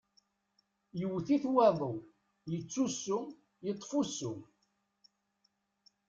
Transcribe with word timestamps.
Yewwet-it 0.99 1.43
waḍu, 1.55 1.93
yettusu, 2.51 3.19
yeṭṭef 3.65 3.91
ussu. 3.99 4.33